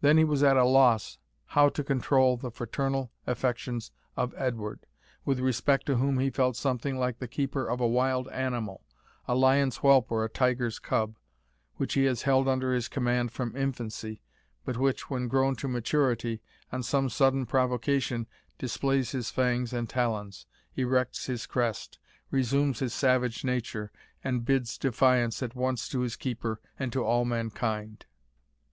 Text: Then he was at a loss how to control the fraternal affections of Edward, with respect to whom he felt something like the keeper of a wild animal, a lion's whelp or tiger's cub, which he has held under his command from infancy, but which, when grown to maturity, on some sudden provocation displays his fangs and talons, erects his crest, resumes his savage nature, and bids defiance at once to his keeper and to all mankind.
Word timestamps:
Then 0.00 0.16
he 0.16 0.22
was 0.22 0.44
at 0.44 0.56
a 0.56 0.62
loss 0.64 1.18
how 1.46 1.70
to 1.70 1.82
control 1.82 2.36
the 2.36 2.52
fraternal 2.52 3.10
affections 3.26 3.90
of 4.16 4.32
Edward, 4.36 4.86
with 5.24 5.40
respect 5.40 5.86
to 5.86 5.96
whom 5.96 6.20
he 6.20 6.30
felt 6.30 6.54
something 6.54 6.96
like 6.96 7.18
the 7.18 7.26
keeper 7.26 7.66
of 7.66 7.80
a 7.80 7.88
wild 7.88 8.28
animal, 8.28 8.84
a 9.26 9.34
lion's 9.34 9.78
whelp 9.78 10.12
or 10.12 10.28
tiger's 10.28 10.78
cub, 10.78 11.16
which 11.78 11.94
he 11.94 12.04
has 12.04 12.22
held 12.22 12.46
under 12.46 12.72
his 12.72 12.86
command 12.86 13.32
from 13.32 13.56
infancy, 13.56 14.20
but 14.64 14.76
which, 14.76 15.10
when 15.10 15.26
grown 15.26 15.56
to 15.56 15.66
maturity, 15.66 16.40
on 16.70 16.84
some 16.84 17.08
sudden 17.08 17.44
provocation 17.44 18.28
displays 18.58 19.10
his 19.10 19.32
fangs 19.32 19.72
and 19.72 19.90
talons, 19.90 20.46
erects 20.76 21.26
his 21.26 21.44
crest, 21.44 21.98
resumes 22.30 22.78
his 22.78 22.94
savage 22.94 23.42
nature, 23.44 23.90
and 24.22 24.44
bids 24.44 24.78
defiance 24.78 25.42
at 25.42 25.56
once 25.56 25.88
to 25.88 26.02
his 26.02 26.14
keeper 26.14 26.60
and 26.78 26.92
to 26.92 27.02
all 27.02 27.24
mankind. 27.24 28.06